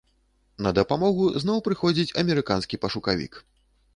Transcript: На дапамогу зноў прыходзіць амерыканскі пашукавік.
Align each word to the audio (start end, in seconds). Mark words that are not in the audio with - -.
На 0.67 0.71
дапамогу 0.77 1.25
зноў 1.43 1.61
прыходзіць 1.67 2.15
амерыканскі 2.23 2.81
пашукавік. 2.87 3.33